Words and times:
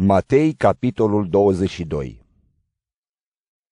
Matei, 0.00 0.52
capitolul 0.52 1.28
22 1.28 2.24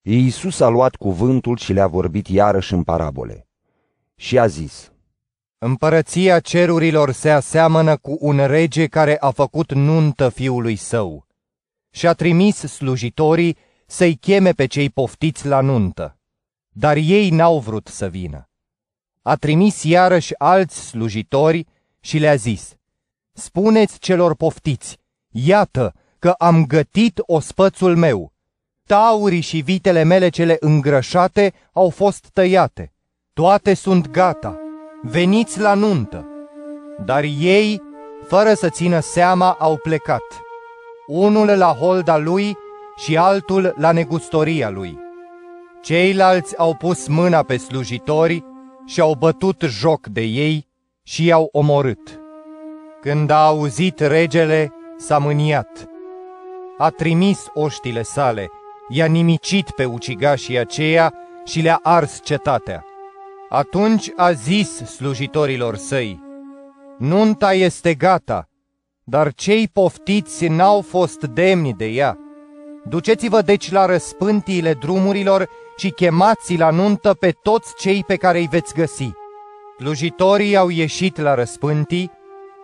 Iisus 0.02 0.60
a 0.60 0.68
luat 0.68 0.94
cuvântul 0.94 1.56
și 1.56 1.72
le-a 1.72 1.86
vorbit 1.86 2.28
iarăși 2.28 2.72
în 2.72 2.82
parabole. 2.82 3.48
Și 4.14 4.38
a 4.38 4.46
zis, 4.46 4.92
Împărăția 5.58 6.40
cerurilor 6.40 7.10
se 7.10 7.30
aseamănă 7.30 7.96
cu 7.96 8.16
un 8.20 8.46
rege 8.46 8.86
care 8.86 9.18
a 9.18 9.30
făcut 9.30 9.72
nuntă 9.72 10.28
fiului 10.28 10.76
său 10.76 11.26
și 11.90 12.06
a 12.06 12.12
trimis 12.12 12.56
slujitorii 12.56 13.56
să-i 13.86 14.16
cheme 14.16 14.52
pe 14.52 14.66
cei 14.66 14.90
poftiți 14.90 15.46
la 15.46 15.60
nuntă, 15.60 16.18
dar 16.68 16.96
ei 16.96 17.30
n-au 17.30 17.58
vrut 17.58 17.86
să 17.86 18.08
vină. 18.08 18.48
A 19.22 19.34
trimis 19.34 19.82
iarăși 19.82 20.38
alți 20.38 20.86
slujitori 20.86 21.66
și 22.00 22.18
le-a 22.18 22.34
zis, 22.34 22.76
Spuneți 23.32 23.98
celor 23.98 24.34
poftiți, 24.34 24.98
iată, 25.30 25.94
că 26.26 26.34
am 26.38 26.66
gătit 26.66 27.20
ospățul 27.26 27.96
meu. 27.96 28.32
Taurii 28.86 29.40
și 29.40 29.60
vitele 29.60 30.02
mele 30.02 30.28
cele 30.28 30.56
îngrășate 30.60 31.52
au 31.72 31.90
fost 31.90 32.26
tăiate. 32.32 32.92
Toate 33.32 33.74
sunt 33.74 34.10
gata. 34.10 34.58
Veniți 35.02 35.60
la 35.60 35.74
nuntă. 35.74 36.26
Dar 37.04 37.22
ei, 37.40 37.82
fără 38.26 38.54
să 38.54 38.68
țină 38.68 39.00
seama, 39.00 39.56
au 39.58 39.76
plecat. 39.76 40.22
Unul 41.06 41.46
la 41.46 41.72
holda 41.72 42.16
lui 42.16 42.56
și 42.96 43.16
altul 43.16 43.74
la 43.78 43.92
negustoria 43.92 44.70
lui. 44.70 44.98
Ceilalți 45.82 46.58
au 46.58 46.74
pus 46.74 47.06
mâna 47.06 47.42
pe 47.42 47.56
slujitori 47.56 48.44
și 48.86 49.00
au 49.00 49.14
bătut 49.14 49.62
joc 49.66 50.06
de 50.06 50.22
ei 50.22 50.66
și 51.02 51.24
i-au 51.24 51.48
omorât. 51.52 52.20
Când 53.00 53.30
a 53.30 53.46
auzit 53.46 54.00
regele, 54.00 54.72
s-a 54.96 55.18
mâniat 55.18 55.94
a 56.78 56.90
trimis 56.90 57.46
oștile 57.54 58.02
sale, 58.02 58.50
i-a 58.88 59.06
nimicit 59.06 59.70
pe 59.70 59.84
ucigașii 59.84 60.58
aceia 60.58 61.14
și 61.44 61.60
le-a 61.60 61.80
ars 61.82 62.20
cetatea. 62.22 62.84
Atunci 63.48 64.10
a 64.16 64.32
zis 64.32 64.76
slujitorilor 64.76 65.76
săi, 65.76 66.24
Nunta 66.98 67.52
este 67.52 67.94
gata, 67.94 68.48
dar 69.04 69.32
cei 69.34 69.68
poftiți 69.68 70.46
n-au 70.46 70.80
fost 70.80 71.20
demni 71.20 71.72
de 71.72 71.86
ea. 71.86 72.18
Duceți-vă 72.88 73.40
deci 73.42 73.70
la 73.70 73.86
răspântiile 73.86 74.74
drumurilor 74.74 75.48
și 75.76 75.90
chemați 75.90 76.56
la 76.56 76.70
nuntă 76.70 77.14
pe 77.14 77.30
toți 77.30 77.74
cei 77.78 78.04
pe 78.06 78.16
care 78.16 78.38
îi 78.38 78.48
veți 78.50 78.74
găsi. 78.74 79.10
Slujitorii 79.78 80.56
au 80.56 80.68
ieșit 80.68 81.16
la 81.16 81.34
răspântii, 81.34 82.10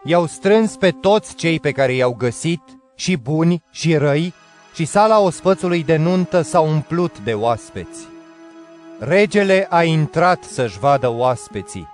i-au 0.05 0.27
strâns 0.27 0.77
pe 0.77 0.91
toți 0.91 1.35
cei 1.35 1.61
pe 1.61 1.71
care 1.71 1.93
i-au 1.93 2.15
găsit 2.15 2.63
și 3.03 3.17
buni 3.17 3.63
și 3.71 3.97
răi, 3.97 4.35
și 4.75 4.85
sala 4.85 5.21
ospățului 5.21 5.85
de 5.85 5.97
nuntă 5.97 6.43
s-a 6.43 6.61
umplut 6.61 7.19
de 7.19 7.33
oaspeți. 7.33 7.99
Regele 8.99 9.67
a 9.71 9.83
intrat 9.83 10.43
să-și 10.43 10.79
vadă 10.79 11.09
oaspeții 11.09 11.89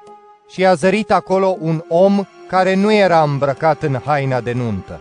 și 0.51 0.67
a 0.67 0.75
zărit 0.75 1.11
acolo 1.11 1.56
un 1.61 1.84
om 1.89 2.25
care 2.48 2.75
nu 2.75 2.92
era 2.92 3.23
îmbrăcat 3.23 3.83
în 3.83 3.98
haina 4.05 4.41
de 4.41 4.53
nuntă. 4.53 5.01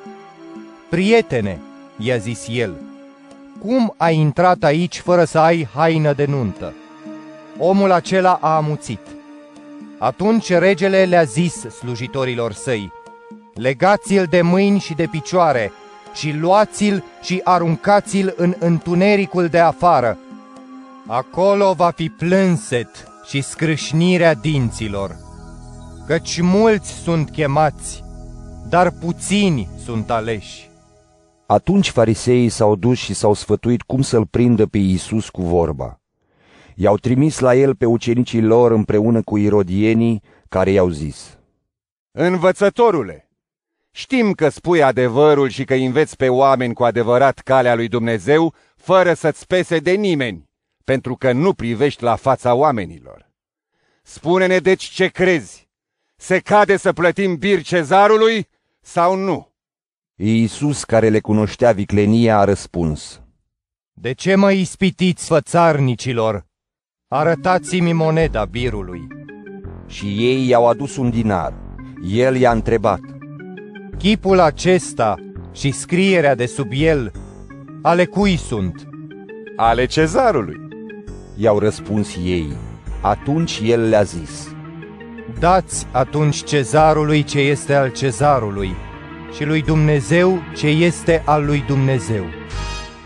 Prietene, 0.90 1.60
i-a 1.98 2.18
zis 2.18 2.46
el, 2.50 2.74
cum 3.60 3.94
ai 3.98 4.16
intrat 4.16 4.64
aici 4.64 5.00
fără 5.00 5.24
să 5.24 5.40
ai 5.40 5.68
haină 5.74 6.14
de 6.14 6.26
nuntă? 6.26 6.74
Omul 7.58 7.92
acela 7.92 8.38
a 8.42 8.56
amuțit. 8.56 9.02
Atunci 9.98 10.50
regele 10.50 11.06
le-a 11.06 11.24
zis 11.24 11.54
slujitorilor 11.54 12.52
săi, 12.52 12.92
legați-l 13.54 14.28
de 14.30 14.42
mâini 14.42 14.80
și 14.80 14.94
de 14.94 15.08
picioare 15.12 15.72
și 16.18 16.32
luați-l 16.32 17.04
și 17.22 17.42
aruncați-l 17.44 18.34
în 18.38 18.54
întunericul 18.60 19.48
de 19.48 19.60
afară. 19.60 20.18
Acolo 21.08 21.74
va 21.74 21.90
fi 21.90 22.10
plânset 22.10 22.90
și 23.28 23.42
scrâșnirea 23.42 24.34
dinților, 24.34 25.16
căci 26.08 26.42
mulți 26.42 26.92
sunt 26.92 27.30
chemați, 27.30 28.04
dar 28.70 28.92
puțini 28.92 29.70
sunt 29.84 30.10
aleși. 30.10 30.70
Atunci 31.46 31.90
fariseii 31.90 32.50
s-au 32.50 32.76
dus 32.76 32.98
și 32.98 33.14
s-au 33.14 33.34
sfătuit 33.34 33.82
cum 33.82 34.02
să-l 34.02 34.26
prindă 34.26 34.66
pe 34.66 34.78
Iisus 34.78 35.30
cu 35.30 35.42
vorba. 35.42 36.00
I-au 36.76 36.98
trimis 36.98 37.40
la 37.40 37.56
el 37.56 37.76
pe 37.76 37.86
ucenicii 37.86 38.42
lor 38.42 38.72
împreună 38.72 39.22
cu 39.22 39.38
irodienii, 39.38 40.22
care 40.50 40.72
i-au 40.72 40.90
zis, 40.90 41.38
Învățătorule, 42.12 43.27
Știm 43.98 44.32
că 44.32 44.50
spui 44.50 44.84
adevărul 44.84 45.50
și 45.50 45.64
că 45.64 45.74
înveți 45.74 46.16
pe 46.16 46.30
oameni 46.30 46.74
cu 46.74 46.84
adevărat 46.84 47.40
calea 47.40 47.76
lui 47.76 47.88
Dumnezeu, 47.88 48.54
fără 48.76 49.14
să-ți 49.14 49.48
pese 49.48 49.80
de 49.80 49.92
nimeni, 49.92 50.50
pentru 50.84 51.16
că 51.16 51.32
nu 51.32 51.54
privești 51.54 52.04
la 52.04 52.16
fața 52.16 52.54
oamenilor. 52.54 53.30
Spune-ne 54.04 54.58
deci 54.58 54.84
ce 54.84 55.08
crezi. 55.08 55.68
Se 56.16 56.40
cade 56.40 56.78
să 56.78 56.94
plătim 56.94 57.36
bir 57.36 57.62
cezarului 57.62 58.48
sau 58.82 59.16
nu? 59.16 59.52
Iisus, 60.16 60.84
care 60.84 61.10
le 61.10 61.20
cunoștea 61.20 61.72
viclenia, 61.72 62.38
a 62.38 62.44
răspuns. 62.44 63.22
De 63.94 64.14
ce 64.14 64.36
mă 64.36 64.52
ispitiți, 64.52 65.26
fățarnicilor? 65.26 66.46
Arătați-mi 67.08 67.94
moneda 67.94 68.46
birului. 68.46 69.08
Și 69.88 70.06
ei 70.06 70.48
i-au 70.48 70.68
adus 70.68 70.98
un 70.98 71.10
dinar. 71.10 71.54
El 72.04 72.36
i-a 72.36 72.52
întrebat. 72.52 73.17
Chipul 73.98 74.40
acesta 74.40 75.16
și 75.52 75.72
scrierea 75.72 76.36
de 76.36 76.46
sub 76.46 76.72
el, 76.72 77.12
ale 77.82 78.06
cui 78.06 78.38
sunt? 78.38 78.88
Ale 79.56 79.86
cezarului. 79.86 80.56
I-au 81.38 81.60
răspuns 81.60 82.16
ei. 82.24 82.48
Atunci 83.02 83.62
el 83.64 83.90
le-a 83.90 84.04
zis. 84.04 84.56
Dați 85.40 85.86
atunci 85.92 86.44
cezarului 86.44 87.24
ce 87.24 87.40
este 87.40 87.74
al 87.74 87.92
cezarului 87.92 88.76
și 89.36 89.44
lui 89.44 89.62
Dumnezeu 89.62 90.40
ce 90.56 90.68
este 90.68 91.24
al 91.26 91.46
lui 91.46 91.64
Dumnezeu. 91.68 92.24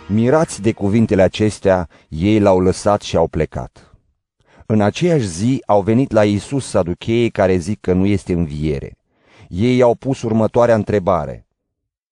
Mirați 0.07 0.61
de 0.61 0.71
cuvintele 0.71 1.21
acestea, 1.21 1.87
ei 2.07 2.39
l-au 2.39 2.59
lăsat 2.59 3.01
și 3.01 3.15
au 3.15 3.27
plecat. 3.27 3.95
În 4.65 4.81
aceeași 4.81 5.27
zi 5.27 5.63
au 5.65 5.81
venit 5.81 6.11
la 6.11 6.23
Isus 6.23 6.65
saducheii 6.65 7.29
care 7.29 7.57
zic 7.57 7.79
că 7.81 7.93
nu 7.93 8.05
este 8.05 8.33
înviere 8.33 8.95
ei 9.51 9.81
au 9.81 9.95
pus 9.95 10.21
următoarea 10.21 10.75
întrebare. 10.75 11.47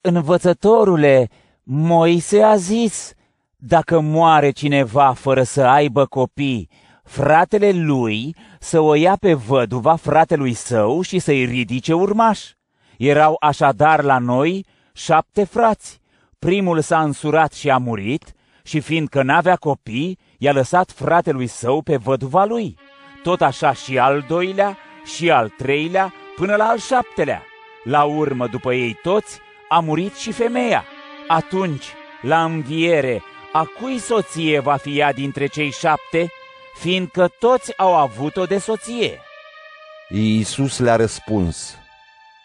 Învățătorule, 0.02 1.30
Moise 1.64 2.42
a 2.42 2.56
zis, 2.56 3.14
dacă 3.56 4.00
moare 4.00 4.50
cineva 4.50 5.14
fără 5.14 5.44
să 5.44 5.62
aibă 5.62 6.06
copii, 6.06 6.70
fratele 7.04 7.72
lui 7.72 8.36
să 8.60 8.80
o 8.80 8.94
ia 8.94 9.16
pe 9.16 9.34
văduva 9.34 9.96
fratelui 9.96 10.54
său 10.54 11.02
și 11.02 11.20
să-i 11.20 11.46
ridice 11.46 11.94
urmaș. 11.94 12.40
Erau 12.98 13.36
așadar 13.40 14.04
la 14.04 14.18
noi 14.18 14.66
șapte 14.94 15.44
frați. 15.44 16.00
Primul 16.40 16.82
s-a 16.82 17.02
însurat 17.02 17.54
și 17.54 17.70
a 17.70 17.78
murit 17.78 18.34
și 18.64 18.80
fiindcă 18.80 19.24
n-avea 19.24 19.56
copii, 19.56 20.18
i-a 20.38 20.52
lăsat 20.52 20.92
fratelui 20.92 21.48
său 21.48 21.82
pe 21.82 21.96
văduva 21.96 22.46
lui. 22.46 22.78
Tot 23.24 23.42
așa 23.42 23.74
și 23.74 23.98
al 23.98 24.26
doilea 24.28 24.78
și 25.16 25.32
al 25.32 25.50
treilea 25.58 26.14
până 26.40 26.56
la 26.56 26.66
al 26.66 26.80
șaptelea. 26.80 27.44
La 27.84 28.04
urmă, 28.04 28.48
după 28.48 28.74
ei 28.74 28.94
toți, 28.94 29.40
a 29.70 29.80
murit 29.80 30.16
și 30.16 30.32
femeia. 30.32 30.86
Atunci, 31.28 31.86
la 32.22 32.44
înviere, 32.44 33.24
a 33.52 33.64
cui 33.80 34.00
soție 34.00 34.60
va 34.60 34.76
fi 34.76 35.00
ea 35.00 35.14
dintre 35.14 35.46
cei 35.46 35.72
șapte, 35.72 36.32
fiindcă 36.80 37.28
toți 37.40 37.78
au 37.78 37.96
avut-o 37.96 38.46
de 38.46 38.58
soție? 38.58 39.20
Iisus 40.10 40.80
le-a 40.80 40.96
răspuns, 40.96 41.78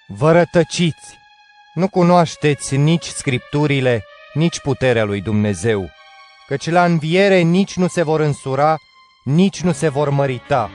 Vă 0.06 0.32
rătăciți! 0.32 1.18
Nu 1.74 1.88
cunoașteți 1.88 2.76
nici 2.76 3.06
scripturile, 3.06 4.04
nici 4.32 4.60
puterea 4.60 5.04
lui 5.04 5.20
Dumnezeu, 5.20 5.90
căci 6.46 6.70
la 6.70 6.84
înviere 6.84 7.38
nici 7.38 7.76
nu 7.76 7.86
se 7.86 8.02
vor 8.02 8.20
însura, 8.20 8.76
nici 9.24 9.60
nu 9.60 9.72
se 9.72 9.88
vor 9.88 10.08
mărita, 10.08 10.70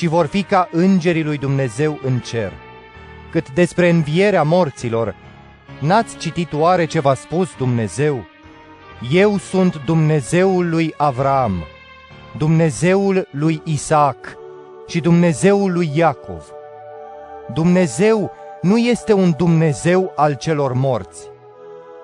ci 0.00 0.06
vor 0.06 0.26
fi 0.26 0.42
ca 0.42 0.68
îngerii 0.72 1.24
lui 1.24 1.38
Dumnezeu 1.38 1.98
în 2.02 2.18
cer. 2.18 2.52
Cât 3.30 3.50
despre 3.50 3.88
învierea 3.88 4.42
morților, 4.42 5.14
n-ați 5.80 6.16
citit 6.16 6.52
oare 6.52 6.84
ce 6.84 7.00
v-a 7.00 7.14
spus 7.14 7.48
Dumnezeu? 7.56 8.24
Eu 9.12 9.38
sunt 9.38 9.84
Dumnezeul 9.84 10.68
lui 10.68 10.94
Avram, 10.96 11.64
Dumnezeul 12.36 13.28
lui 13.30 13.60
Isaac 13.64 14.36
și 14.86 15.00
Dumnezeul 15.00 15.72
lui 15.72 15.90
Iacov. 15.94 16.44
Dumnezeu 17.52 18.32
nu 18.62 18.78
este 18.78 19.12
un 19.12 19.34
Dumnezeu 19.36 20.12
al 20.16 20.34
celor 20.34 20.72
morți, 20.72 21.28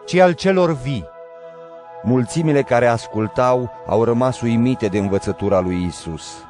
ci 0.06 0.14
al 0.14 0.32
celor 0.32 0.76
vii. 0.76 1.04
Mulțimile 2.02 2.62
care 2.62 2.86
ascultau 2.86 3.70
au 3.86 4.04
rămas 4.04 4.40
uimite 4.40 4.86
de 4.86 4.98
învățătura 4.98 5.60
lui 5.60 5.84
Isus. 5.84 6.46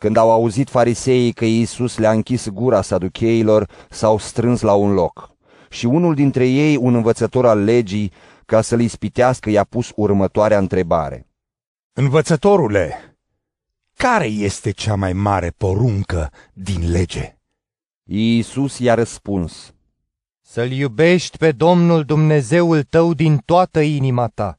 Când 0.00 0.16
au 0.16 0.30
auzit 0.30 0.68
fariseii 0.68 1.32
că 1.32 1.44
Iisus 1.44 1.98
le-a 1.98 2.10
închis 2.10 2.48
gura 2.48 2.82
saducheilor, 2.82 3.70
s-au 3.90 4.18
strâns 4.18 4.60
la 4.60 4.74
un 4.74 4.92
loc. 4.92 5.30
Și 5.70 5.86
unul 5.86 6.14
dintre 6.14 6.46
ei, 6.46 6.76
un 6.76 6.94
învățător 6.94 7.46
al 7.46 7.64
legii, 7.64 8.12
ca 8.46 8.60
să-l 8.60 8.80
ispitească, 8.80 9.50
i-a 9.50 9.64
pus 9.64 9.92
următoarea 9.96 10.58
întrebare. 10.58 11.26
Învățătorule, 11.92 13.16
care 13.96 14.26
este 14.26 14.70
cea 14.70 14.94
mai 14.94 15.12
mare 15.12 15.50
poruncă 15.50 16.32
din 16.52 16.90
lege? 16.90 17.38
Iisus 18.04 18.78
i-a 18.78 18.94
răspuns, 18.94 19.74
Să-L 20.40 20.70
iubești 20.70 21.36
pe 21.36 21.52
Domnul 21.52 22.04
Dumnezeul 22.04 22.82
tău 22.82 23.14
din 23.14 23.36
toată 23.44 23.80
inima 23.80 24.26
ta, 24.26 24.54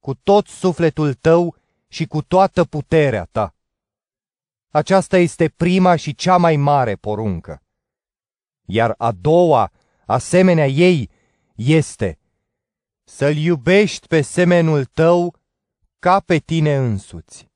cu 0.00 0.14
tot 0.14 0.46
sufletul 0.46 1.14
tău 1.14 1.56
și 1.88 2.06
cu 2.06 2.22
toată 2.22 2.64
puterea 2.64 3.28
ta. 3.32 3.53
Aceasta 4.74 5.16
este 5.18 5.48
prima 5.48 5.96
și 5.96 6.14
cea 6.14 6.36
mai 6.36 6.56
mare 6.56 6.94
poruncă. 6.94 7.62
Iar 8.66 8.94
a 8.98 9.12
doua, 9.12 9.70
asemenea 10.06 10.66
ei, 10.66 11.10
este 11.54 12.18
să-L 13.04 13.36
iubești 13.36 14.06
pe 14.06 14.20
semenul 14.20 14.84
tău 14.84 15.34
ca 15.98 16.20
pe 16.20 16.38
tine 16.38 16.76
însuți. 16.76 17.48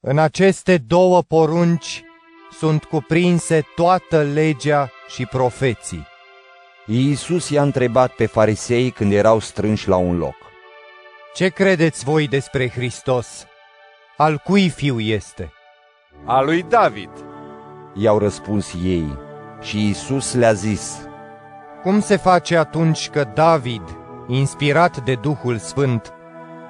În 0.00 0.18
aceste 0.18 0.78
două 0.78 1.22
porunci 1.22 2.02
sunt 2.50 2.84
cuprinse 2.84 3.64
toată 3.74 4.22
legea 4.22 4.90
și 5.08 5.26
profeții. 5.26 6.06
Iisus 6.86 7.48
i-a 7.48 7.62
întrebat 7.62 8.12
pe 8.12 8.26
farisei 8.26 8.90
când 8.90 9.12
erau 9.12 9.38
strânși 9.38 9.88
la 9.88 9.96
un 9.96 10.16
loc. 10.16 10.36
Ce 11.34 11.48
credeți 11.48 12.04
voi 12.04 12.28
despre 12.28 12.68
Hristos? 12.68 13.46
Al 14.16 14.38
cui 14.38 14.68
fiu 14.68 15.00
este? 15.00 15.52
A 16.24 16.40
lui 16.40 16.62
David. 16.62 17.10
I-au 17.94 18.18
răspuns 18.18 18.74
ei 18.84 19.18
și 19.60 19.86
Iisus 19.86 20.34
le-a 20.34 20.52
zis, 20.52 21.08
Cum 21.82 22.00
se 22.00 22.16
face 22.16 22.56
atunci 22.56 23.08
că 23.08 23.26
David, 23.34 23.82
inspirat 24.26 25.04
de 25.04 25.14
Duhul 25.14 25.58
Sfânt, 25.58 26.12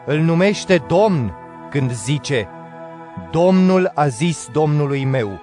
îl 0.06 0.18
numește 0.18 0.84
Domn 0.88 1.34
când 1.70 1.92
zice, 1.92 2.48
Domnul 3.30 3.90
a 3.94 4.06
zis 4.06 4.48
Domnului 4.52 5.04
meu, 5.04 5.40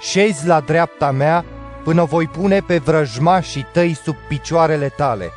șezi 0.00 0.46
la 0.46 0.60
dreapta 0.60 1.10
mea 1.10 1.44
până 1.84 2.04
voi 2.04 2.26
pune 2.26 2.60
pe 2.60 2.78
vrăjmașii 2.78 3.66
tăi 3.72 3.94
sub 3.94 4.16
picioarele 4.28 4.88
tale. 4.88 5.30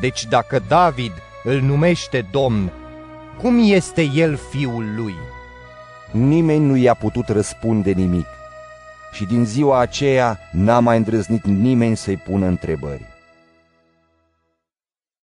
Deci 0.00 0.24
dacă 0.24 0.62
David 0.68 1.12
îl 1.44 1.60
numește 1.60 2.26
Domn, 2.30 2.72
cum 3.40 3.58
este 3.62 4.10
el 4.14 4.36
fiul 4.36 4.84
lui? 4.96 5.14
Nimeni 6.10 6.64
nu 6.64 6.76
i-a 6.76 6.94
putut 6.94 7.28
răspunde 7.28 7.90
nimic 7.90 8.26
și 9.12 9.24
din 9.24 9.44
ziua 9.44 9.78
aceea 9.78 10.38
n-a 10.50 10.80
mai 10.80 10.96
îndrăznit 10.96 11.44
nimeni 11.44 11.96
să-i 11.96 12.16
pună 12.16 12.46
întrebări. 12.46 13.02